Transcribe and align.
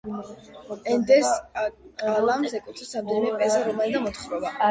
ენდეს 0.93 1.27
კალამს 2.03 2.57
ეკუთვნის 2.59 2.97
რამდენიმე 3.01 3.37
პიესა, 3.43 3.63
რომანი 3.69 3.97
და 3.99 4.05
მოთხრობა. 4.09 4.55